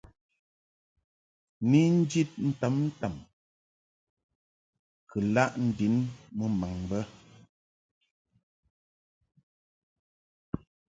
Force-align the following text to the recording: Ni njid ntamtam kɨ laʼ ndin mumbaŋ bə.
Ni 1.69 1.81
njid 1.97 2.29
ntamtam 2.47 3.15
kɨ 5.09 5.17
laʼ 5.33 5.51
ndin 5.67 5.95
mumbaŋ 6.37 6.75
bə. 6.89 6.99